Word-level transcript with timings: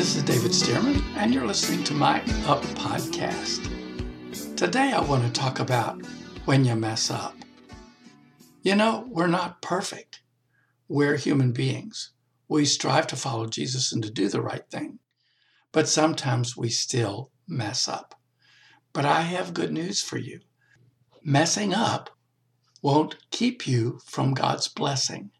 This 0.00 0.16
is 0.16 0.22
David 0.22 0.52
Stearman, 0.52 1.02
and 1.16 1.34
you're 1.34 1.46
listening 1.46 1.84
to 1.84 1.92
my 1.92 2.22
Up 2.46 2.62
podcast. 2.74 3.68
Today, 4.56 4.92
I 4.92 5.00
want 5.02 5.26
to 5.26 5.30
talk 5.30 5.60
about 5.60 6.00
when 6.46 6.64
you 6.64 6.74
mess 6.74 7.10
up. 7.10 7.36
You 8.62 8.76
know, 8.76 9.06
we're 9.10 9.26
not 9.26 9.60
perfect. 9.60 10.22
We're 10.88 11.16
human 11.16 11.52
beings. 11.52 12.12
We 12.48 12.64
strive 12.64 13.08
to 13.08 13.16
follow 13.16 13.44
Jesus 13.44 13.92
and 13.92 14.02
to 14.02 14.10
do 14.10 14.30
the 14.30 14.40
right 14.40 14.66
thing, 14.70 15.00
but 15.70 15.86
sometimes 15.86 16.56
we 16.56 16.70
still 16.70 17.30
mess 17.46 17.86
up. 17.86 18.18
But 18.94 19.04
I 19.04 19.20
have 19.20 19.52
good 19.52 19.70
news 19.70 20.00
for 20.00 20.16
you. 20.16 20.40
Messing 21.22 21.74
up 21.74 22.08
won't 22.80 23.18
keep 23.30 23.66
you 23.66 24.00
from 24.06 24.32
God's 24.32 24.66
blessing 24.66 25.30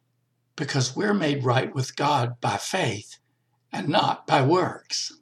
because 0.55 0.95
we're 0.95 1.15
made 1.15 1.45
right 1.45 1.75
with 1.75 1.97
God 1.97 2.39
by 2.43 2.59
faith 2.59 3.20
and 3.73 3.89
not 3.89 4.27
by 4.27 4.43
works. 4.43 5.13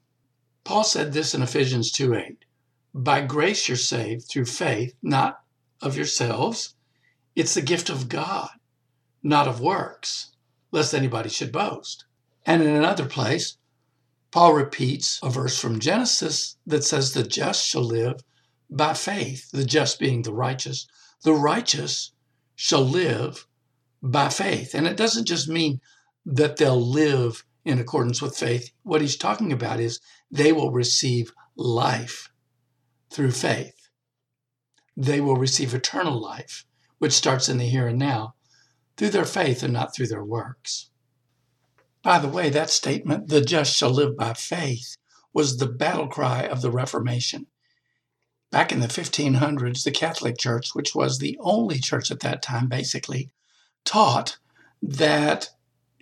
Paul 0.64 0.84
said 0.84 1.12
this 1.12 1.34
in 1.34 1.42
Ephesians 1.42 1.90
2 1.92 2.14
8. 2.14 2.44
By 2.94 3.20
grace 3.20 3.68
you're 3.68 3.76
saved 3.76 4.28
through 4.28 4.46
faith, 4.46 4.94
not 5.02 5.42
of 5.80 5.96
yourselves. 5.96 6.74
It's 7.36 7.54
the 7.54 7.62
gift 7.62 7.88
of 7.88 8.08
God, 8.08 8.50
not 9.22 9.48
of 9.48 9.60
works, 9.60 10.32
lest 10.72 10.94
anybody 10.94 11.28
should 11.28 11.52
boast. 11.52 12.04
And 12.44 12.62
in 12.62 12.70
another 12.70 13.06
place, 13.06 13.58
Paul 14.30 14.54
repeats 14.54 15.20
a 15.22 15.30
verse 15.30 15.58
from 15.58 15.80
Genesis 15.80 16.56
that 16.66 16.84
says, 16.84 17.12
The 17.12 17.22
just 17.22 17.66
shall 17.66 17.84
live 17.84 18.22
by 18.68 18.94
faith, 18.94 19.50
the 19.50 19.64
just 19.64 19.98
being 19.98 20.22
the 20.22 20.32
righteous. 20.32 20.86
The 21.22 21.32
righteous 21.32 22.12
shall 22.54 22.84
live 22.84 23.46
by 24.02 24.28
faith. 24.28 24.74
And 24.74 24.86
it 24.86 24.96
doesn't 24.96 25.26
just 25.26 25.48
mean 25.48 25.80
that 26.26 26.56
they'll 26.56 26.80
live 26.80 27.44
in 27.68 27.78
accordance 27.78 28.22
with 28.22 28.36
faith. 28.36 28.72
What 28.82 29.02
he's 29.02 29.16
talking 29.16 29.52
about 29.52 29.78
is 29.78 30.00
they 30.30 30.52
will 30.52 30.72
receive 30.72 31.32
life 31.54 32.30
through 33.10 33.32
faith. 33.32 33.90
They 34.96 35.20
will 35.20 35.36
receive 35.36 35.74
eternal 35.74 36.18
life, 36.18 36.64
which 36.98 37.12
starts 37.12 37.46
in 37.48 37.58
the 37.58 37.66
here 37.66 37.86
and 37.86 37.98
now, 37.98 38.34
through 38.96 39.10
their 39.10 39.26
faith 39.26 39.62
and 39.62 39.72
not 39.74 39.94
through 39.94 40.06
their 40.06 40.24
works. 40.24 40.88
By 42.02 42.18
the 42.18 42.28
way, 42.28 42.48
that 42.48 42.70
statement, 42.70 43.28
the 43.28 43.42
just 43.42 43.76
shall 43.76 43.90
live 43.90 44.16
by 44.16 44.32
faith, 44.32 44.96
was 45.34 45.58
the 45.58 45.66
battle 45.66 46.08
cry 46.08 46.44
of 46.44 46.62
the 46.62 46.70
Reformation. 46.70 47.48
Back 48.50 48.72
in 48.72 48.80
the 48.80 48.88
1500s, 48.88 49.84
the 49.84 49.90
Catholic 49.90 50.38
Church, 50.38 50.74
which 50.74 50.94
was 50.94 51.18
the 51.18 51.36
only 51.38 51.80
church 51.80 52.10
at 52.10 52.20
that 52.20 52.40
time 52.40 52.66
basically, 52.66 53.30
taught 53.84 54.38
that 54.80 55.50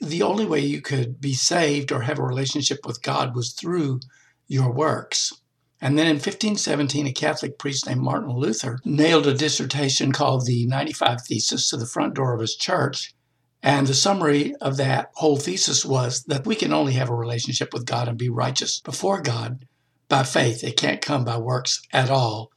the 0.00 0.22
only 0.22 0.44
way 0.44 0.60
you 0.60 0.80
could 0.80 1.20
be 1.20 1.34
saved 1.34 1.90
or 1.90 2.02
have 2.02 2.18
a 2.18 2.22
relationship 2.22 2.86
with 2.86 3.02
God 3.02 3.34
was 3.34 3.52
through 3.52 4.00
your 4.46 4.70
works. 4.72 5.32
And 5.80 5.98
then 5.98 6.06
in 6.06 6.16
1517, 6.16 7.06
a 7.06 7.12
Catholic 7.12 7.58
priest 7.58 7.86
named 7.86 8.00
Martin 8.00 8.30
Luther 8.30 8.78
nailed 8.84 9.26
a 9.26 9.34
dissertation 9.34 10.12
called 10.12 10.46
the 10.46 10.66
95 10.66 11.22
Thesis 11.22 11.68
to 11.70 11.76
the 11.76 11.86
front 11.86 12.14
door 12.14 12.34
of 12.34 12.40
his 12.40 12.56
church. 12.56 13.14
And 13.62 13.86
the 13.86 13.94
summary 13.94 14.54
of 14.60 14.76
that 14.76 15.10
whole 15.14 15.36
thesis 15.36 15.84
was 15.84 16.22
that 16.24 16.46
we 16.46 16.54
can 16.54 16.72
only 16.72 16.92
have 16.92 17.10
a 17.10 17.14
relationship 17.14 17.72
with 17.72 17.84
God 17.84 18.08
and 18.08 18.16
be 18.16 18.28
righteous 18.28 18.80
before 18.80 19.20
God 19.20 19.66
by 20.08 20.22
faith. 20.22 20.62
It 20.62 20.76
can't 20.76 21.02
come 21.02 21.24
by 21.24 21.38
works 21.38 21.82
at 21.92 22.10
all. 22.10 22.52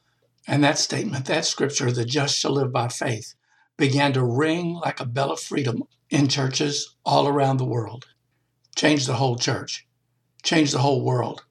And 0.46 0.62
that 0.62 0.78
statement, 0.78 1.26
that 1.26 1.44
scripture, 1.44 1.90
the 1.90 2.04
just 2.04 2.38
shall 2.38 2.52
live 2.52 2.72
by 2.72 2.88
faith, 2.88 3.34
began 3.76 4.12
to 4.12 4.24
ring 4.24 4.74
like 4.74 5.00
a 5.00 5.06
bell 5.06 5.32
of 5.32 5.40
freedom 5.40 5.82
in 6.10 6.28
churches 6.28 6.96
all 7.04 7.28
around 7.28 7.56
the 7.56 7.64
world. 7.64 8.06
Change 8.76 9.06
the 9.06 9.14
whole 9.14 9.36
church, 9.36 9.86
change 10.42 10.72
the 10.72 10.78
whole 10.78 11.04
world. 11.04 11.44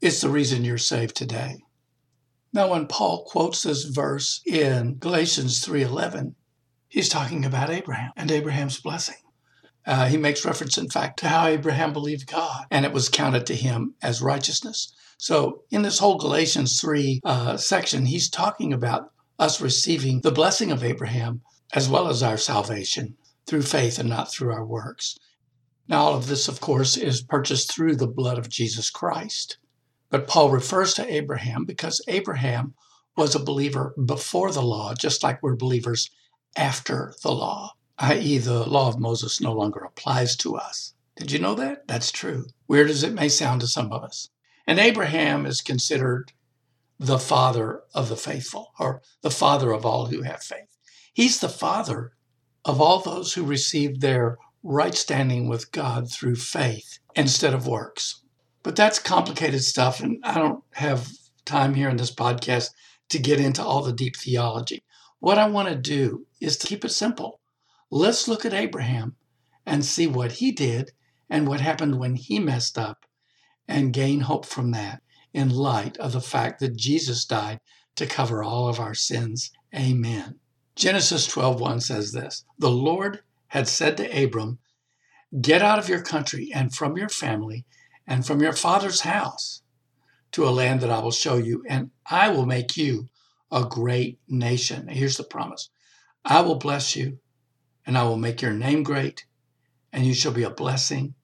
It's 0.00 0.20
the 0.20 0.28
reason 0.28 0.64
you're 0.64 0.78
saved 0.78 1.16
today. 1.16 1.58
Now, 2.52 2.70
when 2.70 2.86
Paul 2.86 3.24
quotes 3.24 3.62
this 3.62 3.84
verse 3.84 4.40
in 4.46 4.98
Galatians 4.98 5.64
3:11, 5.64 6.36
he's 6.88 7.08
talking 7.08 7.44
about 7.44 7.70
Abraham 7.70 8.12
and 8.16 8.30
Abraham's 8.30 8.80
blessing. 8.80 9.16
Uh, 9.84 10.06
he 10.06 10.16
makes 10.16 10.44
reference, 10.44 10.78
in 10.78 10.88
fact, 10.88 11.18
to 11.20 11.28
how 11.28 11.46
Abraham 11.46 11.92
believed 11.92 12.30
God, 12.30 12.66
and 12.70 12.84
it 12.84 12.92
was 12.92 13.08
counted 13.08 13.46
to 13.46 13.54
him 13.54 13.94
as 14.02 14.22
righteousness. 14.22 14.92
So, 15.18 15.62
in 15.70 15.82
this 15.82 15.98
whole 15.98 16.18
Galatians 16.18 16.80
3 16.80 17.20
uh, 17.24 17.56
section, 17.56 18.06
he's 18.06 18.28
talking 18.28 18.72
about 18.72 19.12
us 19.38 19.60
receiving 19.60 20.20
the 20.20 20.32
blessing 20.32 20.70
of 20.70 20.84
Abraham 20.84 21.42
as 21.72 21.88
well 21.88 22.08
as 22.08 22.22
our 22.22 22.36
salvation 22.36 23.16
through 23.46 23.62
faith 23.62 23.98
and 23.98 24.08
not 24.08 24.30
through 24.30 24.52
our 24.52 24.64
works. 24.64 25.18
Now, 25.88 26.02
all 26.02 26.14
of 26.14 26.26
this, 26.26 26.48
of 26.48 26.60
course, 26.60 26.96
is 26.96 27.22
purchased 27.22 27.72
through 27.72 27.96
the 27.96 28.08
blood 28.08 28.38
of 28.38 28.48
Jesus 28.48 28.90
Christ. 28.90 29.58
But 30.10 30.26
Paul 30.26 30.50
refers 30.50 30.94
to 30.94 31.12
Abraham 31.12 31.64
because 31.64 32.02
Abraham 32.08 32.74
was 33.16 33.34
a 33.34 33.40
believer 33.40 33.94
before 34.04 34.50
the 34.50 34.62
law, 34.62 34.94
just 34.94 35.22
like 35.22 35.42
we're 35.42 35.56
believers 35.56 36.10
after 36.56 37.14
the 37.22 37.32
law, 37.32 37.72
i.e., 37.98 38.38
the 38.38 38.68
law 38.68 38.88
of 38.88 38.98
Moses 38.98 39.40
no 39.40 39.52
longer 39.52 39.80
applies 39.80 40.36
to 40.36 40.56
us. 40.56 40.94
Did 41.16 41.32
you 41.32 41.38
know 41.38 41.54
that? 41.54 41.86
That's 41.88 42.12
true. 42.12 42.46
Weird 42.68 42.90
as 42.90 43.02
it 43.02 43.14
may 43.14 43.28
sound 43.28 43.62
to 43.62 43.66
some 43.66 43.92
of 43.92 44.02
us. 44.02 44.28
And 44.66 44.78
Abraham 44.78 45.46
is 45.46 45.62
considered 45.62 46.32
the 46.98 47.18
father 47.18 47.82
of 47.94 48.08
the 48.08 48.16
faithful, 48.16 48.72
or 48.78 49.02
the 49.22 49.30
father 49.30 49.70
of 49.70 49.86
all 49.86 50.06
who 50.06 50.22
have 50.22 50.42
faith. 50.42 50.76
He's 51.12 51.40
the 51.40 51.48
father 51.48 52.12
of 52.66 52.80
all 52.80 52.98
those 52.98 53.32
who 53.32 53.44
received 53.44 54.00
their 54.00 54.36
right 54.64 54.94
standing 54.94 55.48
with 55.48 55.70
God 55.70 56.10
through 56.10 56.34
faith 56.34 56.98
instead 57.14 57.54
of 57.54 57.68
works. 57.68 58.22
But 58.64 58.74
that's 58.74 58.98
complicated 58.98 59.62
stuff, 59.62 60.00
and 60.00 60.18
I 60.24 60.34
don't 60.34 60.64
have 60.72 61.08
time 61.44 61.74
here 61.74 61.88
in 61.88 61.96
this 61.96 62.12
podcast 62.12 62.70
to 63.10 63.20
get 63.20 63.40
into 63.40 63.62
all 63.62 63.82
the 63.82 63.92
deep 63.92 64.16
theology. 64.16 64.82
What 65.20 65.38
I 65.38 65.48
want 65.48 65.68
to 65.68 65.76
do 65.76 66.26
is 66.40 66.56
to 66.58 66.66
keep 66.66 66.84
it 66.84 66.90
simple. 66.90 67.38
Let's 67.88 68.26
look 68.26 68.44
at 68.44 68.52
Abraham 68.52 69.14
and 69.64 69.84
see 69.84 70.08
what 70.08 70.32
he 70.32 70.50
did 70.50 70.90
and 71.30 71.46
what 71.46 71.60
happened 71.60 72.00
when 72.00 72.16
he 72.16 72.40
messed 72.40 72.76
up 72.76 73.06
and 73.68 73.92
gain 73.92 74.20
hope 74.20 74.44
from 74.44 74.72
that 74.72 75.02
in 75.32 75.50
light 75.50 75.96
of 75.98 76.12
the 76.12 76.20
fact 76.20 76.58
that 76.58 76.76
Jesus 76.76 77.24
died 77.24 77.60
to 77.94 78.06
cover 78.06 78.42
all 78.42 78.68
of 78.68 78.80
our 78.80 78.94
sins. 78.94 79.52
Amen. 79.72 80.40
Genesis 80.76 81.26
12:1 81.26 81.80
says 81.80 82.12
this, 82.12 82.44
"The 82.58 82.70
Lord 82.70 83.22
had 83.48 83.66
said 83.66 83.96
to 83.96 84.24
Abram, 84.24 84.58
Get 85.40 85.62
out 85.62 85.78
of 85.78 85.88
your 85.88 86.02
country 86.02 86.52
and 86.52 86.74
from 86.74 86.98
your 86.98 87.08
family 87.08 87.64
and 88.06 88.26
from 88.26 88.42
your 88.42 88.52
father's 88.52 89.00
house 89.00 89.62
to 90.32 90.46
a 90.46 90.50
land 90.50 90.82
that 90.82 90.90
I 90.90 90.98
will 90.98 91.12
show 91.12 91.38
you, 91.38 91.64
and 91.66 91.92
I 92.04 92.28
will 92.28 92.44
make 92.44 92.76
you 92.76 93.08
a 93.50 93.64
great 93.64 94.20
nation." 94.28 94.88
Here's 94.88 95.16
the 95.16 95.24
promise. 95.24 95.70
I 96.26 96.42
will 96.42 96.56
bless 96.56 96.94
you, 96.94 97.20
and 97.86 97.96
I 97.96 98.02
will 98.02 98.18
make 98.18 98.42
your 98.42 98.52
name 98.52 98.82
great, 98.82 99.24
and 99.94 100.04
you 100.04 100.12
shall 100.12 100.32
be 100.32 100.42
a 100.42 100.50
blessing. 100.50 101.14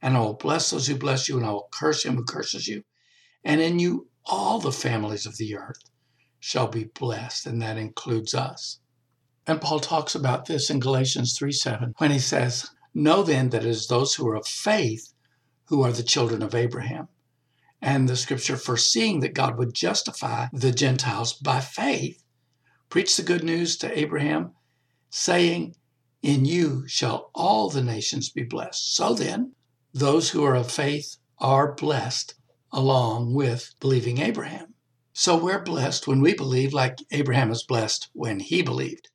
And 0.00 0.16
I 0.16 0.20
will 0.20 0.34
bless 0.34 0.70
those 0.70 0.88
who 0.88 0.96
bless 0.96 1.28
you, 1.28 1.36
and 1.36 1.46
I 1.46 1.50
will 1.50 1.68
curse 1.70 2.04
him 2.04 2.16
who 2.16 2.24
curses 2.24 2.66
you. 2.66 2.82
And 3.44 3.60
in 3.60 3.78
you 3.78 4.08
all 4.24 4.58
the 4.58 4.72
families 4.72 5.24
of 5.24 5.36
the 5.36 5.54
earth 5.54 5.91
shall 6.44 6.66
be 6.66 6.82
blessed, 6.82 7.46
and 7.46 7.62
that 7.62 7.78
includes 7.78 8.34
us. 8.34 8.80
And 9.46 9.60
Paul 9.60 9.78
talks 9.78 10.16
about 10.16 10.46
this 10.46 10.70
in 10.70 10.80
Galatians 10.80 11.38
3 11.38 11.52
7 11.52 11.94
when 11.98 12.10
he 12.10 12.18
says, 12.18 12.68
Know 12.92 13.22
then 13.22 13.50
that 13.50 13.64
it 13.64 13.68
is 13.68 13.86
those 13.86 14.16
who 14.16 14.26
are 14.26 14.34
of 14.34 14.46
faith 14.46 15.14
who 15.66 15.82
are 15.82 15.92
the 15.92 16.02
children 16.02 16.42
of 16.42 16.52
Abraham. 16.52 17.06
And 17.80 18.08
the 18.08 18.16
scripture, 18.16 18.56
foreseeing 18.56 19.20
that 19.20 19.34
God 19.34 19.56
would 19.56 19.72
justify 19.72 20.48
the 20.52 20.72
Gentiles 20.72 21.32
by 21.32 21.60
faith, 21.60 22.24
preached 22.88 23.16
the 23.16 23.22
good 23.22 23.44
news 23.44 23.76
to 23.76 23.96
Abraham, 23.98 24.52
saying, 25.10 25.76
In 26.22 26.44
you 26.44 26.88
shall 26.88 27.30
all 27.36 27.70
the 27.70 27.84
nations 27.84 28.30
be 28.30 28.42
blessed. 28.42 28.96
So 28.96 29.14
then, 29.14 29.52
those 29.94 30.30
who 30.30 30.42
are 30.42 30.56
of 30.56 30.72
faith 30.72 31.18
are 31.38 31.72
blessed 31.72 32.34
along 32.72 33.32
with 33.32 33.74
believing 33.78 34.18
Abraham. 34.18 34.71
So 35.12 35.36
we're 35.36 35.62
blessed 35.62 36.06
when 36.06 36.20
we 36.20 36.34
believe, 36.34 36.72
like 36.72 36.98
Abraham 37.10 37.50
is 37.50 37.62
blessed 37.62 38.08
when 38.12 38.40
he 38.40 38.62
believed. 38.62 39.10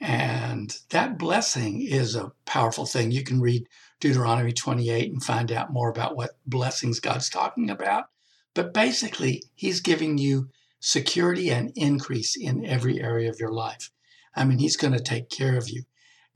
And 0.00 0.76
that 0.90 1.18
blessing 1.18 1.82
is 1.82 2.14
a 2.14 2.32
powerful 2.44 2.86
thing. 2.86 3.10
You 3.10 3.22
can 3.22 3.40
read 3.40 3.68
Deuteronomy 4.00 4.52
28 4.52 5.12
and 5.12 5.22
find 5.22 5.52
out 5.52 5.72
more 5.72 5.88
about 5.88 6.16
what 6.16 6.38
blessings 6.46 7.00
God's 7.00 7.28
talking 7.28 7.70
about. 7.70 8.06
But 8.54 8.72
basically, 8.72 9.42
he's 9.54 9.80
giving 9.80 10.16
you 10.18 10.48
security 10.80 11.50
and 11.50 11.72
increase 11.74 12.36
in 12.36 12.64
every 12.64 13.02
area 13.02 13.28
of 13.28 13.40
your 13.40 13.52
life. 13.52 13.90
I 14.34 14.44
mean, 14.44 14.58
he's 14.58 14.76
going 14.76 14.92
to 14.92 15.00
take 15.00 15.30
care 15.30 15.56
of 15.56 15.68
you. 15.68 15.84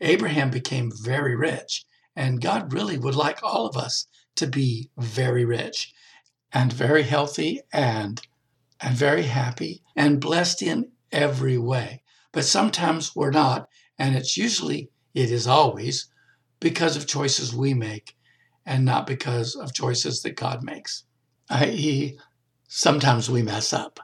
Abraham 0.00 0.50
became 0.50 0.90
very 0.90 1.36
rich, 1.36 1.84
and 2.16 2.40
God 2.40 2.72
really 2.72 2.98
would 2.98 3.14
like 3.14 3.42
all 3.42 3.66
of 3.66 3.76
us 3.76 4.06
to 4.36 4.46
be 4.46 4.90
very 4.96 5.44
rich 5.44 5.92
and 6.52 6.72
very 6.72 7.02
healthy 7.02 7.60
and 7.72 8.20
and 8.80 8.96
very 8.96 9.24
happy 9.24 9.82
and 9.94 10.20
blessed 10.20 10.62
in 10.62 10.90
every 11.12 11.58
way. 11.58 12.02
But 12.32 12.44
sometimes 12.44 13.14
we're 13.14 13.30
not, 13.30 13.68
and 13.98 14.16
it's 14.16 14.36
usually, 14.36 14.90
it 15.14 15.30
is 15.30 15.46
always, 15.46 16.06
because 16.60 16.96
of 16.96 17.06
choices 17.06 17.54
we 17.54 17.74
make 17.74 18.16
and 18.64 18.84
not 18.84 19.06
because 19.06 19.56
of 19.56 19.74
choices 19.74 20.22
that 20.22 20.36
God 20.36 20.62
makes, 20.62 21.04
i.e., 21.48 22.18
sometimes 22.68 23.28
we 23.28 23.42
mess 23.42 23.72
up. 23.72 23.98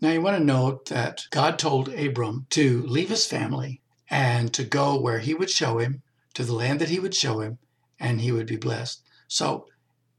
Now, 0.00 0.10
you 0.10 0.22
want 0.22 0.38
to 0.38 0.44
note 0.44 0.86
that 0.86 1.26
God 1.30 1.58
told 1.58 1.90
Abram 1.90 2.46
to 2.50 2.82
leave 2.86 3.10
his 3.10 3.26
family 3.26 3.82
and 4.08 4.52
to 4.54 4.64
go 4.64 4.98
where 4.98 5.18
he 5.18 5.34
would 5.34 5.50
show 5.50 5.78
him, 5.78 6.02
to 6.34 6.42
the 6.42 6.54
land 6.54 6.80
that 6.80 6.88
he 6.88 6.98
would 6.98 7.14
show 7.14 7.40
him, 7.40 7.58
and 7.98 8.20
he 8.20 8.32
would 8.32 8.46
be 8.46 8.56
blessed. 8.56 9.02
So, 9.28 9.66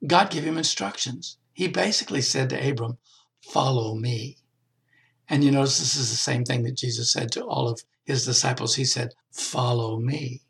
God 0.06 0.30
gave 0.30 0.44
him 0.44 0.58
instructions. 0.58 1.38
He 1.54 1.68
basically 1.68 2.22
said 2.22 2.50
to 2.52 2.70
Abram, 2.70 2.98
Follow 3.42 3.96
me. 3.96 4.38
And 5.28 5.44
you 5.44 5.52
notice 5.52 5.80
this 5.80 5.96
is 5.96 6.10
the 6.10 6.18
same 6.18 6.44
thing 6.44 6.64
that 6.64 6.78
Jesus 6.78 7.12
said 7.12 7.32
to 7.32 7.44
all 7.44 7.70
of 7.70 7.82
his 8.04 8.26
disciples. 8.26 8.76
He 8.76 8.86
said, 8.86 9.14
Follow 9.32 10.00
me. 10.00 10.42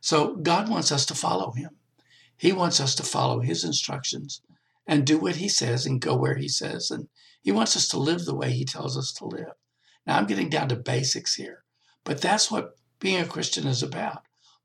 So 0.00 0.36
God 0.36 0.68
wants 0.68 0.90
us 0.90 1.04
to 1.06 1.14
follow 1.14 1.52
him. 1.52 1.76
He 2.36 2.52
wants 2.52 2.80
us 2.80 2.94
to 2.96 3.02
follow 3.02 3.40
his 3.40 3.64
instructions 3.64 4.40
and 4.86 5.06
do 5.06 5.18
what 5.18 5.36
he 5.36 5.48
says 5.48 5.86
and 5.86 6.00
go 6.00 6.16
where 6.16 6.36
he 6.36 6.48
says. 6.48 6.90
And 6.90 7.08
he 7.42 7.52
wants 7.52 7.76
us 7.76 7.88
to 7.88 7.98
live 7.98 8.24
the 8.24 8.34
way 8.34 8.52
he 8.52 8.64
tells 8.64 8.96
us 8.96 9.12
to 9.14 9.24
live. 9.24 9.52
Now, 10.06 10.18
I'm 10.18 10.26
getting 10.26 10.48
down 10.48 10.68
to 10.68 10.76
basics 10.76 11.34
here, 11.34 11.64
but 12.04 12.20
that's 12.20 12.50
what 12.50 12.76
being 13.00 13.20
a 13.20 13.26
Christian 13.26 13.66
is 13.66 13.82
about 13.82 14.22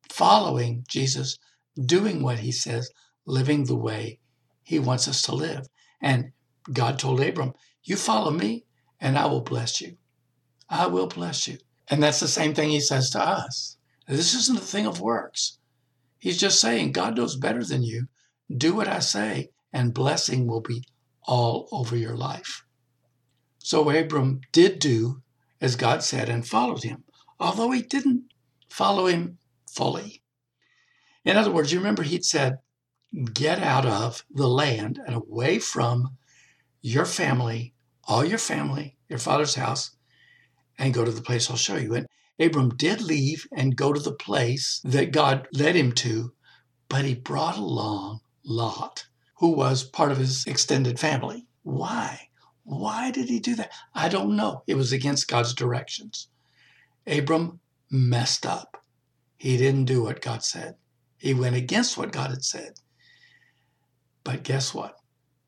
following 0.10 0.86
Jesus, 0.88 1.38
doing 1.84 2.22
what 2.22 2.40
he 2.40 2.52
says, 2.52 2.92
living 3.26 3.66
the 3.66 3.76
way 3.76 4.20
he 4.64 4.80
wants 4.80 5.08
us 5.08 5.22
to 5.24 5.34
live. 5.34 5.68
And 6.02 6.32
God 6.72 7.00
told 7.00 7.22
Abram, 7.22 7.54
You 7.84 7.96
follow 7.96 8.32
me, 8.32 8.66
and 9.00 9.18
I 9.18 9.26
will 9.26 9.42
bless 9.42 9.82
you. 9.82 9.98
I 10.70 10.88
will 10.88 11.08
bless 11.08 11.48
you. 11.48 11.58
And 11.90 12.02
that's 12.02 12.20
the 12.20 12.28
same 12.28 12.54
thing 12.54 12.70
he 12.70 12.80
says 12.80 13.10
to 13.12 13.20
us. 13.20 13.78
This 14.08 14.34
isn't 14.34 14.58
a 14.58 14.62
thing 14.62 14.86
of 14.86 15.02
works. 15.02 15.58
He's 16.20 16.38
just 16.38 16.60
saying, 16.60 16.92
God 16.92 17.18
knows 17.18 17.36
better 17.36 17.64
than 17.64 17.84
you. 17.84 18.08
Do 18.56 18.76
what 18.76 18.88
I 18.88 19.00
say, 19.00 19.50
and 19.74 19.94
blessing 19.94 20.48
will 20.48 20.62
be 20.62 20.84
all 21.24 21.68
over 21.72 21.96
your 21.96 22.16
life. 22.16 22.64
So 23.60 23.90
Abram 23.90 24.42
did 24.52 24.80
do 24.80 25.22
as 25.60 25.76
God 25.76 26.04
said 26.04 26.30
and 26.30 26.48
followed 26.48 26.84
him, 26.84 27.04
although 27.40 27.72
he 27.72 27.82
didn't 27.82 28.26
follow 28.70 29.06
him 29.06 29.38
fully. 29.70 30.24
In 31.24 31.38
other 31.38 31.52
words, 31.52 31.72
you 31.72 31.80
remember 31.80 32.04
he'd 32.04 32.26
said, 32.26 32.60
Get 33.34 33.60
out 33.60 33.86
of 33.86 34.26
the 34.32 34.48
land 34.48 35.00
and 35.06 35.16
away 35.16 35.60
from 35.60 36.18
your 36.82 37.06
family, 37.06 37.74
all 38.06 38.26
your 38.26 38.38
family, 38.38 38.98
your 39.08 39.20
father's 39.20 39.56
house, 39.56 39.92
and 40.78 40.94
go 40.94 41.06
to 41.06 41.12
the 41.12 41.22
place 41.22 41.50
I'll 41.50 41.58
show 41.58 41.78
you. 41.78 41.94
And 41.94 42.08
Abram 42.40 42.70
did 42.70 43.02
leave 43.02 43.48
and 43.56 43.76
go 43.76 43.94
to 43.94 44.00
the 44.00 44.14
place 44.14 44.82
that 44.84 45.12
God 45.12 45.48
led 45.54 45.76
him 45.76 45.92
to, 45.94 46.34
but 46.90 47.06
he 47.06 47.16
brought 47.16 47.58
along 47.58 48.22
Lot, 48.44 49.06
who 49.38 49.50
was 49.50 49.84
part 49.84 50.12
of 50.12 50.18
his 50.18 50.46
extended 50.46 51.00
family. 51.00 51.46
Why? 51.64 52.30
Why 52.64 53.12
did 53.12 53.30
he 53.30 53.40
do 53.40 53.56
that? 53.56 53.72
I 53.94 54.10
don't 54.10 54.36
know. 54.36 54.64
It 54.66 54.76
was 54.76 54.92
against 54.92 55.28
God's 55.28 55.54
directions. 55.54 56.30
Abram 57.06 57.60
messed 57.90 58.46
up. 58.46 58.84
He 59.38 59.58
didn't 59.58 59.86
do 59.86 60.04
what 60.04 60.22
God 60.22 60.44
said. 60.44 60.76
He 61.18 61.34
went 61.34 61.56
against 61.56 61.98
what 61.98 62.12
God 62.12 62.30
had 62.30 62.44
said. 62.44 62.80
But 64.24 64.44
guess 64.44 64.74
what? 64.74 65.01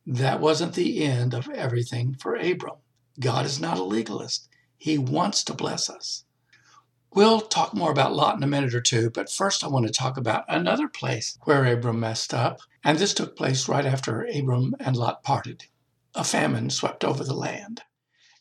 That 0.05 0.41
wasn't 0.41 0.73
the 0.73 1.03
end 1.03 1.33
of 1.33 1.49
everything 1.49 2.15
for 2.15 2.35
Abram. 2.35 2.77
God 3.19 3.45
is 3.45 3.59
not 3.59 3.77
a 3.77 3.83
legalist. 3.83 4.49
He 4.77 4.97
wants 4.97 5.43
to 5.45 5.53
bless 5.53 5.89
us. 5.89 6.25
We'll 7.13 7.41
talk 7.41 7.73
more 7.73 7.91
about 7.91 8.15
Lot 8.15 8.35
in 8.35 8.43
a 8.43 8.47
minute 8.47 8.73
or 8.73 8.81
two, 8.81 9.11
but 9.11 9.31
first 9.31 9.63
I 9.63 9.67
want 9.67 9.85
to 9.85 9.93
talk 9.93 10.17
about 10.17 10.45
another 10.49 10.87
place 10.87 11.37
where 11.43 11.65
Abram 11.65 11.99
messed 11.99 12.33
up, 12.33 12.59
and 12.83 12.97
this 12.97 13.13
took 13.13 13.37
place 13.37 13.69
right 13.69 13.85
after 13.85 14.23
Abram 14.25 14.75
and 14.79 14.97
Lot 14.97 15.23
parted. 15.23 15.65
A 16.15 16.23
famine 16.23 16.69
swept 16.69 17.03
over 17.03 17.23
the 17.23 17.35
land. 17.35 17.83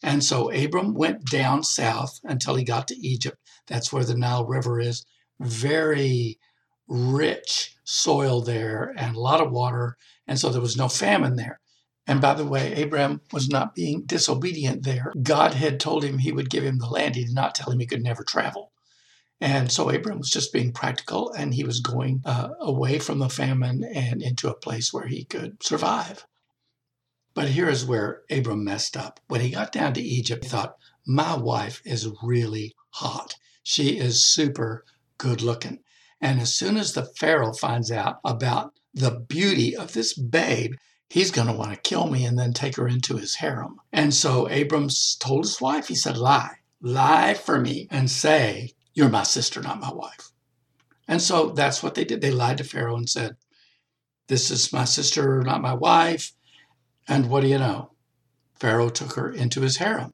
And 0.03 0.25
so 0.25 0.51
Abram 0.51 0.95
went 0.95 1.27
down 1.31 1.63
south 1.63 2.19
until 2.25 2.57
he 2.57 2.65
got 2.65 2.89
to 2.89 3.07
Egypt. 3.07 3.39
That's 3.69 3.93
where 3.93 4.05
the 4.05 4.17
Nile 4.17 4.47
River 4.47 4.81
is. 4.81 5.05
Very 5.39 6.41
rich 6.89 7.72
soil 7.85 8.43
there 8.43 8.93
and 8.97 9.17
a 9.17 9.21
lot 9.21 9.41
of 9.41 9.51
water. 9.51 9.97
And 10.27 10.39
so 10.39 10.51
there 10.51 10.61
was 10.61 10.77
no 10.77 10.89
famine 10.89 11.37
there. 11.37 11.61
And 12.07 12.21
by 12.21 12.35
the 12.35 12.47
way, 12.47 12.75
Abraham 12.75 13.21
was 13.33 13.49
not 13.49 13.75
being 13.75 14.03
disobedient 14.07 14.83
there. 14.83 15.13
God 15.23 15.55
had 15.55 15.79
told 15.79 16.05
him 16.05 16.19
he 16.19 16.33
would 16.33 16.51
give 16.51 16.65
him 16.65 16.79
the 16.79 16.89
land. 16.89 17.15
He 17.15 17.25
did 17.25 17.35
not 17.35 17.55
tell 17.55 17.71
him 17.71 17.79
he 17.79 17.87
could 17.87 18.03
never 18.03 18.25
travel. 18.25 18.73
And 19.41 19.73
so 19.73 19.91
Abraham 19.91 20.19
was 20.19 20.31
just 20.31 20.53
being 20.53 20.73
practical 20.73 21.33
and 21.33 21.55
he 21.55 21.65
was 21.65 21.81
going 21.81 22.23
uh, 22.25 22.51
away 22.61 22.99
from 22.99 23.19
the 23.19 23.29
famine 23.29 23.83
and 23.83 24.23
into 24.23 24.49
a 24.49 24.55
place 24.55 24.93
where 24.93 25.07
he 25.07 25.25
could 25.25 25.63
survive. 25.63 26.27
But 27.35 27.49
here 27.49 27.69
is 27.69 27.85
where 27.85 28.23
Abram 28.31 28.63
messed 28.63 28.97
up. 28.97 29.19
When 29.29 29.41
he 29.41 29.51
got 29.51 29.73
down 29.73 29.95
to 29.95 30.03
Egypt, 30.03 30.45
he 30.45 30.51
thought, 30.51 30.77
my 31.07 31.37
wife 31.37 31.81
is 31.85 32.09
really 32.23 32.75
hot. 32.91 33.37
She 33.63 33.99
is 33.99 34.27
super 34.27 34.85
good 35.19 35.43
looking. 35.43 35.81
And 36.23 36.41
as 36.41 36.55
soon 36.55 36.77
as 36.77 36.93
the 36.93 37.05
Pharaoh 37.05 37.53
finds 37.53 37.91
out 37.91 38.21
about 38.25 38.73
the 38.95 39.11
beauty 39.11 39.77
of 39.77 39.93
this 39.93 40.15
babe, 40.15 40.75
he's 41.11 41.33
going 41.33 41.49
to 41.49 41.53
want 41.53 41.73
to 41.75 41.81
kill 41.81 42.09
me 42.09 42.25
and 42.25 42.39
then 42.39 42.53
take 42.53 42.77
her 42.77 42.89
into 42.89 43.17
his 43.17 43.35
harem. 43.35 43.81
And 43.93 44.15
so 44.15 44.47
Abram 44.47 44.89
told 45.19 45.45
his 45.45 45.61
wife, 45.61 45.89
he 45.89 45.97
said, 45.97 46.17
lie, 46.17 46.59
lie 46.81 47.35
for 47.35 47.61
me 47.61 47.89
and 47.91 48.09
say, 48.09 48.73
you're 48.95 49.09
my 49.09 49.25
sister, 49.25 49.61
not 49.61 49.81
my 49.81 49.93
wife. 49.93 50.31
And 51.09 51.21
so 51.21 51.51
that's 51.51 51.83
what 51.83 51.97
they 51.97 52.05
did. 52.05 52.21
They 52.21 52.31
lied 52.31 52.59
to 52.59 52.65
Pharaoh 52.65 52.97
and 52.97 53.11
said, 53.11 53.37
this 54.29 54.51
is 54.51 54.73
my 54.73 54.85
sister, 54.85 55.43
not 55.43 55.61
my 55.61 55.75
wife. 55.75 56.33
And 57.09 57.29
what 57.29 57.41
do 57.41 57.49
you 57.49 57.59
know? 57.59 57.91
Pharaoh 58.55 58.91
took 58.91 59.15
her 59.15 59.29
into 59.31 59.63
his 59.63 59.79
harem. 59.79 60.13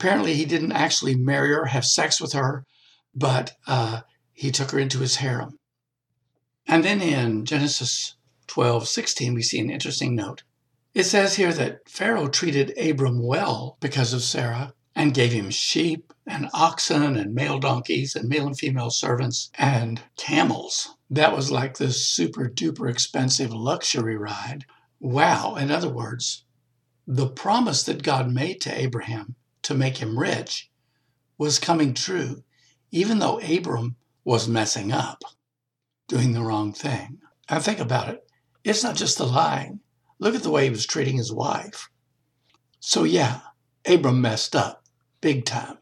Apparently, 0.00 0.34
he 0.34 0.44
didn't 0.44 0.72
actually 0.72 1.14
marry 1.14 1.50
her, 1.50 1.66
have 1.66 1.84
sex 1.84 2.20
with 2.20 2.32
her, 2.32 2.66
but 3.14 3.52
uh, 3.68 4.00
he 4.32 4.50
took 4.50 4.70
her 4.70 4.78
into 4.78 4.98
his 4.98 5.16
harem. 5.16 5.58
And 6.66 6.84
then 6.84 7.00
in 7.00 7.44
Genesis 7.44 8.16
12, 8.46 8.88
16, 8.88 9.34
we 9.34 9.42
see 9.42 9.58
an 9.58 9.70
interesting 9.70 10.14
note. 10.14 10.42
It 10.94 11.04
says 11.04 11.36
here 11.36 11.52
that 11.54 11.88
Pharaoh 11.88 12.28
treated 12.28 12.76
Abram 12.78 13.22
well 13.22 13.78
because 13.80 14.12
of 14.12 14.22
Sarah 14.22 14.74
and 14.94 15.14
gave 15.14 15.32
him 15.32 15.50
sheep 15.50 16.12
and 16.26 16.50
oxen 16.52 17.16
and 17.16 17.34
male 17.34 17.58
donkeys 17.58 18.14
and 18.14 18.28
male 18.28 18.46
and 18.46 18.58
female 18.58 18.90
servants 18.90 19.50
and 19.54 20.02
camels. 20.16 20.96
That 21.10 21.34
was 21.34 21.50
like 21.50 21.78
this 21.78 22.06
super 22.06 22.48
duper 22.48 22.90
expensive 22.90 23.52
luxury 23.52 24.16
ride. 24.16 24.66
Wow. 25.00 25.56
In 25.56 25.70
other 25.70 25.88
words, 25.88 26.44
the 27.06 27.28
promise 27.28 27.82
that 27.84 28.02
God 28.02 28.30
made 28.30 28.60
to 28.60 28.78
Abraham 28.78 29.34
to 29.62 29.74
make 29.74 29.98
him 29.98 30.18
rich 30.18 30.70
was 31.38 31.58
coming 31.58 31.94
true, 31.94 32.44
even 32.90 33.18
though 33.18 33.40
Abram 33.40 33.96
was 34.24 34.48
messing 34.48 34.92
up, 34.92 35.22
doing 36.08 36.32
the 36.32 36.42
wrong 36.42 36.72
thing. 36.72 37.18
And 37.48 37.62
think 37.62 37.80
about 37.80 38.08
it. 38.08 38.24
It's 38.64 38.84
not 38.84 38.96
just 38.96 39.18
the 39.18 39.26
lying. 39.26 39.80
Look 40.18 40.34
at 40.34 40.42
the 40.42 40.50
way 40.50 40.64
he 40.64 40.70
was 40.70 40.86
treating 40.86 41.16
his 41.16 41.32
wife. 41.32 41.88
So, 42.80 43.04
yeah, 43.04 43.40
Abram 43.86 44.20
messed 44.20 44.54
up 44.54 44.84
big 45.20 45.44
time. 45.44 45.78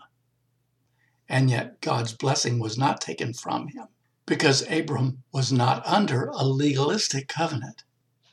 And 1.28 1.50
yet, 1.50 1.80
God's 1.80 2.12
blessing 2.12 2.58
was 2.58 2.78
not 2.78 3.00
taken 3.00 3.34
from 3.34 3.68
him 3.68 3.86
because 4.26 4.70
Abram 4.70 5.22
was 5.32 5.52
not 5.52 5.86
under 5.86 6.28
a 6.28 6.44
legalistic 6.44 7.28
covenant. 7.28 7.84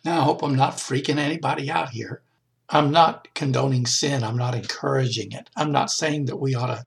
Now, 0.05 0.21
I 0.21 0.23
hope 0.23 0.41
I'm 0.41 0.55
not 0.55 0.77
freaking 0.77 1.17
anybody 1.17 1.69
out 1.69 1.89
here. 1.89 2.21
I'm 2.69 2.91
not 2.91 3.33
condoning 3.33 3.85
sin. 3.85 4.23
I'm 4.23 4.37
not 4.37 4.55
encouraging 4.55 5.31
it. 5.31 5.49
I'm 5.55 5.71
not 5.71 5.91
saying 5.91 6.25
that 6.25 6.37
we 6.37 6.55
ought 6.55 6.67
to 6.67 6.85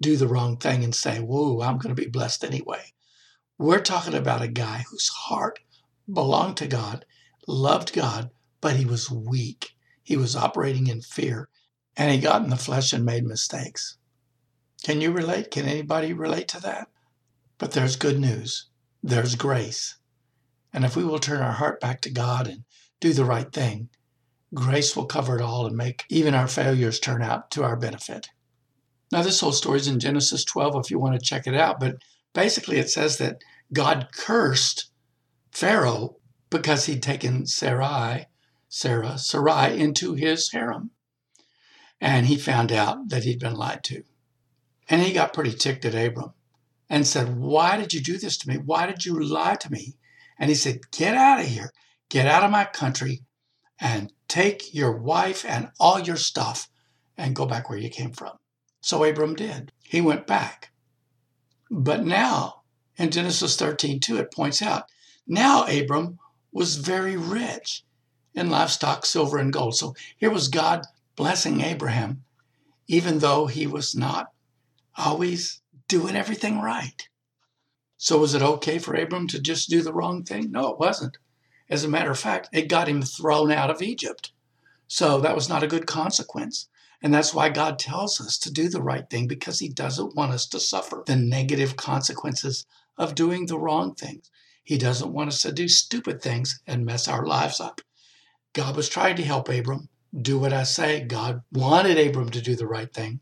do 0.00 0.16
the 0.16 0.28
wrong 0.28 0.56
thing 0.56 0.82
and 0.82 0.94
say, 0.94 1.18
Whoa, 1.18 1.60
I'm 1.60 1.78
going 1.78 1.94
to 1.94 2.02
be 2.02 2.08
blessed 2.08 2.44
anyway. 2.44 2.92
We're 3.58 3.80
talking 3.80 4.14
about 4.14 4.42
a 4.42 4.48
guy 4.48 4.84
whose 4.90 5.08
heart 5.08 5.58
belonged 6.10 6.56
to 6.58 6.66
God, 6.66 7.04
loved 7.46 7.92
God, 7.92 8.30
but 8.60 8.76
he 8.76 8.84
was 8.84 9.10
weak. 9.10 9.72
He 10.02 10.16
was 10.16 10.34
operating 10.34 10.86
in 10.86 11.02
fear, 11.02 11.48
and 11.96 12.10
he 12.10 12.18
got 12.18 12.42
in 12.42 12.50
the 12.50 12.56
flesh 12.56 12.92
and 12.92 13.04
made 13.04 13.24
mistakes. 13.24 13.98
Can 14.82 15.00
you 15.00 15.12
relate? 15.12 15.50
Can 15.50 15.66
anybody 15.66 16.12
relate 16.12 16.48
to 16.48 16.60
that? 16.62 16.88
But 17.58 17.72
there's 17.72 17.96
good 17.96 18.18
news. 18.18 18.68
There's 19.02 19.34
grace. 19.34 19.98
And 20.72 20.84
if 20.84 20.96
we 20.96 21.04
will 21.04 21.18
turn 21.18 21.42
our 21.42 21.52
heart 21.52 21.80
back 21.80 22.00
to 22.02 22.10
God 22.10 22.48
and 22.48 22.64
do 23.00 23.12
the 23.12 23.24
right 23.24 23.52
thing, 23.52 23.90
grace 24.54 24.96
will 24.96 25.04
cover 25.04 25.36
it 25.36 25.42
all 25.42 25.66
and 25.66 25.76
make 25.76 26.04
even 26.08 26.34
our 26.34 26.48
failures 26.48 26.98
turn 26.98 27.22
out 27.22 27.50
to 27.50 27.62
our 27.62 27.76
benefit. 27.76 28.28
Now, 29.12 29.22
this 29.22 29.40
whole 29.40 29.52
story 29.52 29.78
is 29.78 29.88
in 29.88 29.98
Genesis 29.98 30.44
12 30.44 30.76
if 30.76 30.90
you 30.90 30.98
want 30.98 31.18
to 31.18 31.24
check 31.24 31.46
it 31.46 31.54
out, 31.54 31.80
but 31.80 31.96
basically 32.32 32.78
it 32.78 32.90
says 32.90 33.18
that 33.18 33.42
God 33.72 34.08
cursed 34.14 34.90
Pharaoh 35.50 36.16
because 36.48 36.86
he'd 36.86 37.02
taken 37.02 37.46
Sarai, 37.46 38.26
Sarah, 38.68 39.18
Sarai 39.18 39.78
into 39.78 40.14
his 40.14 40.50
harem. 40.52 40.90
And 42.00 42.26
he 42.26 42.36
found 42.36 42.72
out 42.72 43.08
that 43.08 43.24
he'd 43.24 43.40
been 43.40 43.54
lied 43.54 43.84
to. 43.84 44.04
And 44.88 45.02
he 45.02 45.12
got 45.12 45.34
pretty 45.34 45.52
ticked 45.52 45.84
at 45.84 45.94
Abram 45.94 46.32
and 46.88 47.06
said, 47.06 47.36
Why 47.36 47.76
did 47.76 47.94
you 47.94 48.00
do 48.00 48.18
this 48.18 48.36
to 48.38 48.48
me? 48.48 48.58
Why 48.58 48.86
did 48.86 49.04
you 49.04 49.18
lie 49.20 49.54
to 49.56 49.70
me 49.70 49.94
And 50.38 50.48
he 50.48 50.56
said, 50.56 50.90
Get 50.90 51.14
out 51.14 51.40
of 51.40 51.46
here. 51.46 51.72
Get 52.08 52.26
out 52.26 52.42
of 52.42 52.50
my 52.50 52.64
country 52.64 53.22
and 53.78 54.12
take 54.26 54.74
your 54.74 54.96
wife 54.96 55.44
and 55.44 55.70
all 55.78 56.00
your 56.00 56.16
stuff 56.16 56.68
and 57.16 57.36
go 57.36 57.46
back 57.46 57.68
where 57.68 57.78
you 57.78 57.88
came 57.88 58.12
from. 58.12 58.39
So 58.80 59.04
Abram 59.04 59.34
did. 59.34 59.72
He 59.82 60.00
went 60.00 60.26
back. 60.26 60.70
But 61.70 62.04
now, 62.04 62.62
in 62.96 63.10
Genesis 63.10 63.56
13, 63.56 64.00
2, 64.00 64.16
it 64.18 64.32
points 64.32 64.62
out, 64.62 64.84
now 65.26 65.64
Abram 65.66 66.18
was 66.52 66.76
very 66.76 67.16
rich 67.16 67.84
in 68.34 68.50
livestock, 68.50 69.06
silver, 69.06 69.38
and 69.38 69.52
gold. 69.52 69.76
So 69.76 69.94
here 70.16 70.30
was 70.30 70.48
God 70.48 70.86
blessing 71.16 71.60
Abraham, 71.60 72.24
even 72.86 73.18
though 73.18 73.46
he 73.46 73.66
was 73.66 73.94
not 73.94 74.32
always 74.96 75.60
doing 75.88 76.16
everything 76.16 76.60
right. 76.60 77.08
So 77.96 78.18
was 78.18 78.34
it 78.34 78.42
okay 78.42 78.78
for 78.78 78.94
Abram 78.94 79.28
to 79.28 79.40
just 79.40 79.68
do 79.68 79.82
the 79.82 79.92
wrong 79.92 80.24
thing? 80.24 80.50
No, 80.50 80.68
it 80.68 80.78
wasn't. 80.78 81.18
As 81.68 81.84
a 81.84 81.88
matter 81.88 82.10
of 82.10 82.18
fact, 82.18 82.48
it 82.52 82.68
got 82.68 82.88
him 82.88 83.02
thrown 83.02 83.52
out 83.52 83.70
of 83.70 83.82
Egypt. 83.82 84.32
So 84.88 85.20
that 85.20 85.34
was 85.36 85.48
not 85.48 85.62
a 85.62 85.68
good 85.68 85.86
consequence. 85.86 86.68
And 87.02 87.14
that's 87.14 87.32
why 87.32 87.48
God 87.48 87.78
tells 87.78 88.20
us 88.20 88.36
to 88.38 88.52
do 88.52 88.68
the 88.68 88.82
right 88.82 89.08
thing 89.08 89.26
because 89.26 89.58
He 89.58 89.68
doesn't 89.68 90.14
want 90.14 90.32
us 90.32 90.46
to 90.48 90.60
suffer 90.60 91.02
the 91.06 91.16
negative 91.16 91.76
consequences 91.76 92.66
of 92.98 93.14
doing 93.14 93.46
the 93.46 93.58
wrong 93.58 93.94
things. 93.94 94.30
He 94.62 94.76
doesn't 94.76 95.12
want 95.12 95.28
us 95.28 95.42
to 95.42 95.52
do 95.52 95.68
stupid 95.68 96.20
things 96.20 96.60
and 96.66 96.84
mess 96.84 97.08
our 97.08 97.24
lives 97.24 97.60
up. 97.60 97.80
God 98.52 98.76
was 98.76 98.88
trying 98.88 99.16
to 99.16 99.24
help 99.24 99.48
Abram 99.48 99.88
do 100.20 100.38
what 100.38 100.52
I 100.52 100.64
say. 100.64 101.00
God 101.00 101.42
wanted 101.52 101.98
Abram 101.98 102.30
to 102.30 102.42
do 102.42 102.54
the 102.56 102.66
right 102.66 102.92
thing, 102.92 103.20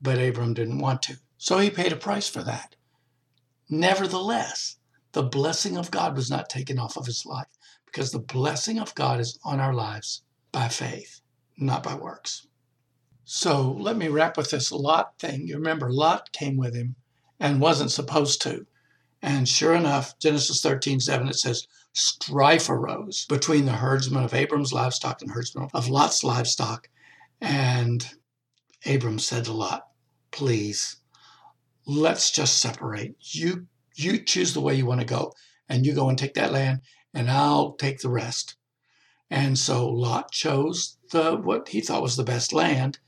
but 0.00 0.18
Abram 0.18 0.54
didn't 0.54 0.78
want 0.78 1.02
to. 1.02 1.18
So 1.36 1.58
he 1.58 1.70
paid 1.70 1.92
a 1.92 1.96
price 1.96 2.28
for 2.28 2.42
that. 2.44 2.76
Nevertheless, 3.68 4.76
the 5.12 5.22
blessing 5.22 5.76
of 5.76 5.90
God 5.90 6.16
was 6.16 6.30
not 6.30 6.48
taken 6.48 6.78
off 6.78 6.96
of 6.96 7.06
his 7.06 7.26
life 7.26 7.48
because 7.84 8.10
the 8.10 8.18
blessing 8.18 8.78
of 8.78 8.94
God 8.94 9.20
is 9.20 9.38
on 9.44 9.60
our 9.60 9.74
lives 9.74 10.22
by 10.52 10.68
faith, 10.68 11.20
not 11.56 11.82
by 11.82 11.94
works. 11.94 12.46
So 13.34 13.72
let 13.80 13.96
me 13.96 14.08
wrap 14.08 14.36
with 14.36 14.50
this 14.50 14.70
Lot 14.70 15.18
thing. 15.18 15.48
You 15.48 15.54
remember, 15.54 15.90
Lot 15.90 16.30
came 16.32 16.58
with 16.58 16.74
him 16.74 16.96
and 17.40 17.62
wasn't 17.62 17.90
supposed 17.90 18.42
to. 18.42 18.66
And 19.22 19.48
sure 19.48 19.72
enough, 19.74 20.18
Genesis 20.18 20.60
13, 20.60 21.00
7, 21.00 21.28
it 21.28 21.36
says, 21.36 21.66
strife 21.94 22.68
arose 22.68 23.24
between 23.30 23.64
the 23.64 23.72
herdsmen 23.72 24.22
of 24.22 24.34
Abram's 24.34 24.74
livestock 24.74 25.22
and 25.22 25.30
herdsmen 25.30 25.70
of 25.72 25.88
Lot's 25.88 26.22
livestock. 26.22 26.90
And 27.40 28.06
Abram 28.84 29.18
said 29.18 29.46
to 29.46 29.54
Lot, 29.54 29.86
please, 30.30 30.96
let's 31.86 32.32
just 32.32 32.58
separate. 32.58 33.14
You 33.18 33.66
you 33.94 34.18
choose 34.18 34.52
the 34.52 34.60
way 34.60 34.74
you 34.74 34.84
want 34.84 35.00
to 35.00 35.06
go, 35.06 35.32
and 35.70 35.86
you 35.86 35.94
go 35.94 36.10
and 36.10 36.18
take 36.18 36.34
that 36.34 36.52
land, 36.52 36.82
and 37.14 37.30
I'll 37.30 37.72
take 37.72 38.00
the 38.00 38.10
rest. 38.10 38.56
And 39.30 39.58
so 39.58 39.88
Lot 39.88 40.32
chose 40.32 40.98
the 41.12 41.36
what 41.36 41.70
he 41.70 41.80
thought 41.80 42.02
was 42.02 42.16
the 42.16 42.24
best 42.24 42.52
land, 42.52 42.98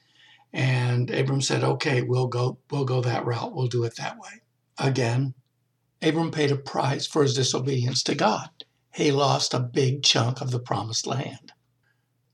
and 0.55 1.11
Abram 1.11 1.43
said, 1.43 1.63
"Okay, 1.63 2.01
we'll 2.01 2.29
go 2.29 2.57
we'll 2.71 2.87
go 2.87 3.03
that 3.03 3.27
route. 3.27 3.55
We'll 3.55 3.67
do 3.67 3.85
it 3.85 3.97
that 3.97 4.19
way." 4.19 4.41
Again, 4.79 5.35
Abram 6.01 6.31
paid 6.31 6.51
a 6.51 6.57
price 6.57 7.07
for 7.07 7.23
his 7.23 7.35
disobedience 7.35 8.03
to 8.05 8.15
God 8.15 8.49
he 8.95 9.11
lost 9.11 9.53
a 9.53 9.59
big 9.59 10.05
chunk 10.05 10.41
of 10.41 10.53
the 10.53 10.61
promised 10.61 11.05
land. 11.05 11.53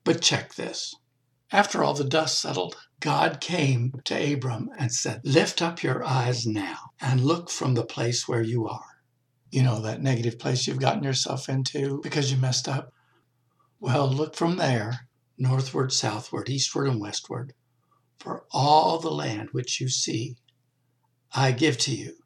But 0.05 0.21
check 0.21 0.55
this. 0.55 0.95
After 1.51 1.83
all 1.83 1.95
the 1.95 2.05
dust 2.05 2.39
settled, 2.39 2.77
God 3.01 3.41
came 3.41 3.95
to 4.05 4.33
Abram 4.35 4.69
and 4.79 4.93
said, 4.93 5.23
Lift 5.25 5.63
up 5.63 5.83
your 5.83 6.05
eyes 6.05 6.47
now 6.47 6.91
and 7.01 7.25
look 7.25 7.49
from 7.49 7.75
the 7.75 7.85
place 7.85 8.29
where 8.29 8.43
you 8.43 8.69
are. 8.69 9.03
You 9.51 9.63
know, 9.63 9.81
that 9.81 10.03
negative 10.03 10.39
place 10.39 10.67
you've 10.67 10.81
gotten 10.81 11.03
yourself 11.03 11.49
into 11.49 12.01
because 12.03 12.31
you 12.31 12.37
messed 12.37 12.69
up? 12.69 12.93
Well, 13.81 14.07
look 14.07 14.37
from 14.37 14.59
there, 14.59 15.09
northward, 15.39 15.95
southward, 15.95 16.51
eastward, 16.51 16.89
and 16.89 17.01
westward, 17.01 17.55
for 18.21 18.45
all 18.51 18.99
the 18.99 19.11
land 19.11 19.49
which 19.53 19.81
you 19.81 19.89
see, 19.89 20.37
I 21.33 21.53
give 21.53 21.79
to 21.79 21.95
you. 21.95 22.17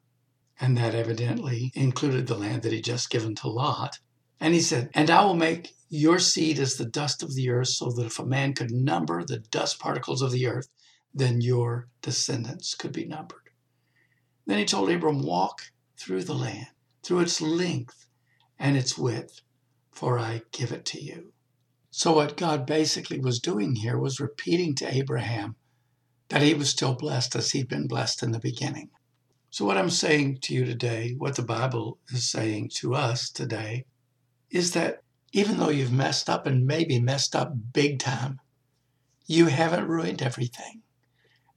And 0.59 0.77
that 0.77 0.93
evidently 0.93 1.71
included 1.73 2.27
the 2.27 2.37
land 2.37 2.61
that 2.63 2.73
he'd 2.73 2.83
just 2.83 3.09
given 3.09 3.33
to 3.35 3.47
Lot. 3.47 3.99
And 4.39 4.53
he 4.53 4.59
said, 4.59 4.89
And 4.93 5.09
I 5.09 5.23
will 5.23 5.35
make 5.35 5.73
your 5.89 6.19
seed 6.19 6.59
as 6.59 6.75
the 6.75 6.85
dust 6.85 7.23
of 7.23 7.33
the 7.33 7.49
earth, 7.49 7.69
so 7.69 7.91
that 7.91 8.05
if 8.05 8.19
a 8.19 8.25
man 8.25 8.53
could 8.53 8.71
number 8.71 9.23
the 9.23 9.39
dust 9.39 9.79
particles 9.79 10.21
of 10.21 10.31
the 10.31 10.47
earth, 10.47 10.67
then 11.13 11.39
your 11.39 11.87
descendants 12.01 12.75
could 12.75 12.91
be 12.91 13.05
numbered. 13.05 13.49
Then 14.45 14.59
he 14.59 14.65
told 14.65 14.89
Abram, 14.89 15.21
Walk 15.21 15.71
through 15.97 16.23
the 16.25 16.35
land, 16.35 16.67
through 17.03 17.21
its 17.21 17.41
length 17.41 18.05
and 18.59 18.75
its 18.75 18.97
width, 18.97 19.41
for 19.91 20.19
I 20.19 20.41
give 20.51 20.73
it 20.73 20.85
to 20.87 21.01
you. 21.01 21.31
So, 21.89 22.13
what 22.13 22.35
God 22.35 22.65
basically 22.65 23.19
was 23.19 23.39
doing 23.39 23.75
here 23.75 23.97
was 23.97 24.19
repeating 24.19 24.75
to 24.75 24.93
Abraham 24.93 25.55
that 26.29 26.41
he 26.41 26.53
was 26.53 26.69
still 26.69 26.95
blessed 26.95 27.35
as 27.35 27.51
he'd 27.51 27.67
been 27.67 27.87
blessed 27.87 28.23
in 28.23 28.31
the 28.31 28.39
beginning. 28.39 28.89
So, 29.49 29.65
what 29.65 29.77
I'm 29.77 29.89
saying 29.89 30.39
to 30.41 30.53
you 30.53 30.65
today, 30.65 31.15
what 31.17 31.35
the 31.35 31.41
Bible 31.41 31.99
is 32.09 32.29
saying 32.29 32.71
to 32.75 32.95
us 32.95 33.29
today, 33.29 33.85
is 34.49 34.71
that 34.71 35.01
even 35.31 35.57
though 35.57 35.69
you've 35.69 35.91
messed 35.91 36.29
up 36.29 36.45
and 36.45 36.65
maybe 36.65 36.99
messed 36.99 37.35
up 37.35 37.53
big 37.73 37.99
time, 37.99 38.39
you 39.27 39.47
haven't 39.47 39.87
ruined 39.87 40.21
everything. 40.21 40.81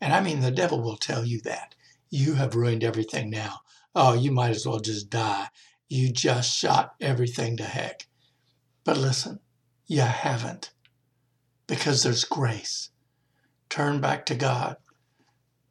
And 0.00 0.12
I 0.12 0.20
mean, 0.20 0.40
the 0.40 0.50
devil 0.50 0.80
will 0.80 0.96
tell 0.96 1.24
you 1.24 1.40
that. 1.42 1.74
You 2.10 2.34
have 2.34 2.54
ruined 2.54 2.84
everything 2.84 3.30
now. 3.30 3.60
Oh, 3.94 4.14
you 4.14 4.30
might 4.30 4.50
as 4.50 4.66
well 4.66 4.80
just 4.80 5.10
die. 5.10 5.48
You 5.88 6.12
just 6.12 6.56
shot 6.56 6.94
everything 7.00 7.56
to 7.56 7.64
heck. 7.64 8.06
But 8.84 8.96
listen, 8.96 9.40
you 9.86 10.00
haven't 10.00 10.72
because 11.66 12.02
there's 12.02 12.24
grace. 12.24 12.90
Turn 13.68 14.00
back 14.00 14.26
to 14.26 14.34
God. 14.34 14.76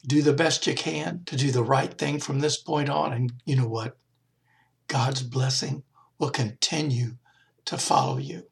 Do 0.06 0.22
the 0.22 0.34
best 0.34 0.68
you 0.68 0.75
can 0.75 1.24
to 1.25 1.36
do 1.36 1.51
the 1.51 1.63
right 1.63 1.98
thing 1.98 2.20
from 2.20 2.39
this 2.39 2.58
point 2.58 2.89
on. 2.89 3.13
And 3.13 3.34
you 3.46 3.56
know 3.56 3.68
what? 3.68 3.98
God's 4.88 5.24
blessing 5.24 5.84
will 6.18 6.30
continue 6.30 7.18
to 7.66 7.77
follow 7.77 8.18
you. 8.18 8.48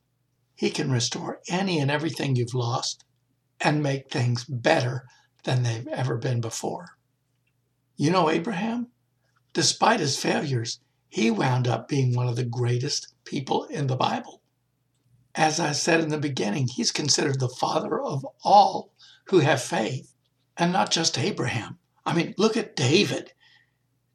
He 0.55 0.69
can 0.69 0.91
restore 0.91 1.41
any 1.47 1.79
and 1.79 1.89
everything 1.91 2.35
you've 2.35 2.53
lost 2.53 3.03
and 3.61 3.81
make 3.81 4.09
things 4.09 4.43
better 4.43 5.05
than 5.43 5.63
they've 5.63 5.87
ever 5.87 6.17
been 6.17 6.41
before. 6.41 6.97
You 7.95 8.11
know, 8.11 8.29
Abraham, 8.29 8.87
despite 9.53 9.99
his 9.99 10.17
failures, 10.17 10.79
he 11.07 11.31
wound 11.31 11.67
up 11.67 11.87
being 11.87 12.13
one 12.13 12.27
of 12.27 12.35
the 12.35 12.43
greatest 12.43 13.13
people 13.23 13.63
in 13.65 13.87
the 13.87 13.95
Bible. 13.95 14.41
As 15.33 15.59
I 15.59 15.71
said 15.71 16.01
in 16.01 16.09
the 16.09 16.17
beginning, 16.17 16.67
he's 16.67 16.91
considered 16.91 17.39
the 17.39 17.49
father 17.49 18.01
of 18.01 18.25
all 18.43 18.91
who 19.27 19.39
have 19.39 19.61
faith, 19.61 20.13
and 20.57 20.71
not 20.71 20.91
just 20.91 21.17
Abraham. 21.17 21.79
I 22.05 22.13
mean, 22.13 22.33
look 22.37 22.55
at 22.55 22.75
David. 22.75 23.33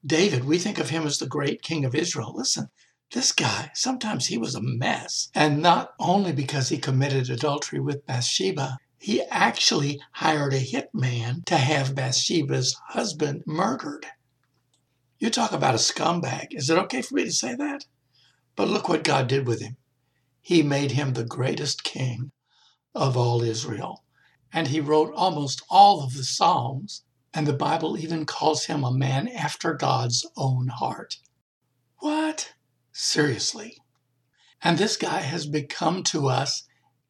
David, 0.05 0.45
we 0.45 0.59
think 0.59 0.79
of 0.79 0.91
him 0.91 1.07
as 1.07 1.19
the 1.19 1.27
great 1.27 1.63
king 1.63 1.85
of 1.85 1.95
Israel. 1.95 2.33
Listen, 2.35 2.69
this 3.13 3.33
guy, 3.33 3.71
sometimes 3.75 4.27
he 4.27 4.39
was 4.39 4.55
a 4.55 4.63
mess. 4.63 5.31
And 5.35 5.61
not 5.61 5.95
only 5.99 6.33
because 6.33 6.69
he 6.69 6.79
committed 6.79 7.29
adultery 7.29 7.81
with 7.81 8.07
Bathsheba, 8.07 8.79
he 8.99 9.23
actually 9.25 10.01
hired 10.13 10.53
a 10.53 10.61
hitman 10.61 11.45
to 11.47 11.57
have 11.57 11.95
Bathsheba's 11.95 12.77
husband 12.89 13.43
murdered. 13.47 14.07
You 15.19 15.31
talk 15.31 15.53
about 15.53 15.75
a 15.75 15.79
scumbag. 15.79 16.49
Is 16.53 16.71
it 16.71 16.79
okay 16.79 17.03
for 17.03 17.15
me 17.15 17.25
to 17.25 17.33
say 17.33 17.55
that? 17.57 17.85
But 18.57 18.69
look 18.69 18.89
what 18.89 19.05
God 19.05 19.27
did 19.27 19.47
with 19.47 19.61
him. 19.61 19.77
He 20.41 20.63
made 20.63 20.93
him 20.93 21.13
the 21.13 21.25
greatest 21.25 21.83
king 21.83 22.31
of 22.95 23.17
all 23.17 23.43
Israel. 23.43 24.05
And 24.53 24.69
he 24.69 24.81
wrote 24.81 25.13
almost 25.15 25.63
all 25.71 26.03
of 26.03 26.15
the 26.15 26.25
Psalms. 26.25 27.05
And 27.33 27.47
the 27.47 27.53
Bible 27.53 27.97
even 27.97 28.27
calls 28.27 28.65
him 28.65 28.83
a 28.83 28.93
man 28.93 29.29
after 29.29 29.75
God's 29.75 30.27
own 30.37 30.69
heart. 30.69 31.19
What? 31.99 32.55
seriously. 32.93 33.79
And 34.63 34.77
this 34.77 34.97
guy 34.97 35.21
has 35.21 35.47
become 35.47 36.03
to 36.05 36.29
us 36.29 36.65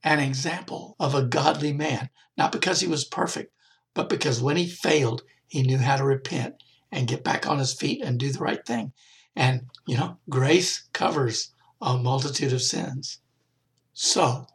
an 0.04 0.20
example 0.20 0.94
of 1.00 1.14
a 1.14 1.22
godly 1.22 1.72
man, 1.72 2.10
not 2.36 2.52
because 2.52 2.80
he 2.80 2.86
was 2.86 3.04
perfect, 3.04 3.52
but 3.92 4.08
because 4.08 4.40
when 4.40 4.56
he 4.56 4.68
failed, 4.68 5.22
he 5.48 5.62
knew 5.62 5.78
how 5.78 5.96
to 5.96 6.04
repent 6.04 6.62
and 6.92 7.08
get 7.08 7.24
back 7.24 7.46
on 7.46 7.58
his 7.58 7.74
feet 7.74 8.02
and 8.02 8.18
do 8.18 8.30
the 8.30 8.38
right 8.38 8.64
thing. 8.64 8.92
And, 9.34 9.66
you 9.86 9.96
know, 9.96 10.18
grace 10.28 10.88
covers 10.92 11.50
a 11.80 11.96
multitude 11.96 12.52
of 12.52 12.62
sins. 12.62 13.18
So, 13.92 14.46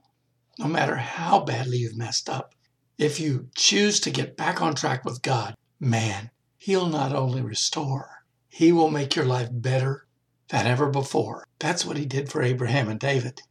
no 0.57 0.67
matter 0.67 0.95
how 0.95 1.41
badly 1.41 1.77
you've 1.77 1.97
messed 1.97 2.29
up, 2.29 2.54
if 2.97 3.19
you 3.19 3.49
choose 3.55 3.99
to 4.01 4.11
get 4.11 4.37
back 4.37 4.61
on 4.61 4.75
track 4.75 5.05
with 5.05 5.21
God, 5.21 5.55
man, 5.79 6.31
He'll 6.57 6.87
not 6.87 7.13
only 7.13 7.41
restore, 7.41 8.23
He 8.49 8.71
will 8.71 8.89
make 8.89 9.15
your 9.15 9.25
life 9.25 9.49
better 9.51 10.05
than 10.49 10.67
ever 10.67 10.89
before. 10.89 11.47
That's 11.59 11.85
what 11.85 11.97
he 11.97 12.05
did 12.05 12.31
for 12.31 12.41
Abraham 12.41 12.89
and 12.89 12.99
David. 12.99 13.41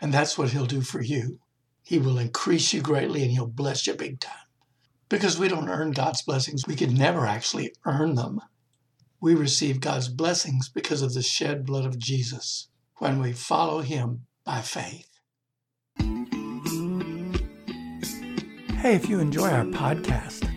And 0.00 0.12
that's 0.14 0.38
what 0.38 0.50
he'll 0.50 0.66
do 0.66 0.80
for 0.80 1.02
you. 1.02 1.40
He 1.82 1.98
will 1.98 2.18
increase 2.18 2.72
you 2.72 2.80
greatly 2.80 3.22
and 3.22 3.32
he'll 3.32 3.46
bless 3.46 3.86
you 3.86 3.94
big 3.94 4.20
time. 4.20 4.34
Because 5.08 5.38
we 5.38 5.48
don't 5.48 5.68
earn 5.68 5.92
God's 5.92 6.22
blessings, 6.22 6.66
we 6.66 6.76
can 6.76 6.94
never 6.94 7.26
actually 7.26 7.72
earn 7.86 8.14
them. 8.14 8.40
We 9.20 9.34
receive 9.34 9.80
God's 9.80 10.08
blessings 10.08 10.68
because 10.68 11.02
of 11.02 11.14
the 11.14 11.22
shed 11.22 11.64
blood 11.66 11.86
of 11.86 11.98
Jesus. 11.98 12.68
when 12.98 13.20
we 13.20 13.32
follow 13.32 13.80
Him 13.80 14.26
by 14.44 14.60
faith. 14.60 15.17
Hey, 18.78 18.94
if 18.94 19.08
you 19.08 19.18
enjoy 19.18 19.50
our 19.50 19.64
podcast, 19.64 20.48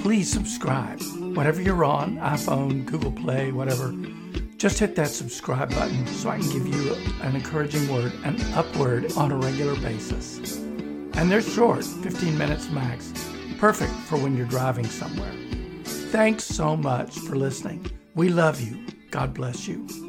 please 0.00 0.32
subscribe. 0.32 1.02
Whatever 1.36 1.60
you're 1.60 1.84
on, 1.84 2.16
iPhone, 2.16 2.86
Google 2.86 3.12
Play, 3.12 3.52
whatever, 3.52 3.94
just 4.56 4.78
hit 4.78 4.96
that 4.96 5.08
subscribe 5.08 5.68
button 5.74 6.06
so 6.06 6.30
I 6.30 6.38
can 6.38 6.48
give 6.48 6.66
you 6.66 6.94
an 7.20 7.36
encouraging 7.36 7.86
word, 7.92 8.14
an 8.24 8.40
upward 8.54 9.12
on 9.18 9.32
a 9.32 9.36
regular 9.36 9.78
basis. 9.82 10.56
And 10.56 11.30
they're 11.30 11.42
short, 11.42 11.84
15 11.84 12.38
minutes 12.38 12.70
max, 12.70 13.12
perfect 13.58 13.92
for 13.92 14.16
when 14.16 14.34
you're 14.34 14.46
driving 14.46 14.86
somewhere. 14.86 15.34
Thanks 15.84 16.44
so 16.44 16.74
much 16.74 17.18
for 17.18 17.36
listening. 17.36 17.84
We 18.14 18.30
love 18.30 18.62
you. 18.62 18.86
God 19.10 19.34
bless 19.34 19.68
you. 19.68 20.07